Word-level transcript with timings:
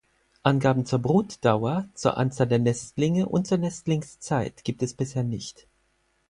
Angaben 0.41 0.87
zur 0.87 0.97
Brutdauer, 0.97 1.87
zur 1.93 2.17
Anzahl 2.17 2.47
der 2.47 2.57
Nestlinge 2.57 3.29
und 3.29 3.45
zur 3.45 3.59
Nestlingszeit 3.59 4.63
gibt 4.63 4.81
es 4.81 4.95
bisher 4.95 5.21
nicht. 5.23 5.67